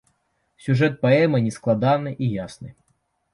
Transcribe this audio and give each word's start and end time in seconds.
Сюжэт 0.67 0.93
паэмы 1.03 1.41
нескладаны 1.49 2.15
і 2.23 2.31
ясны. 2.41 2.69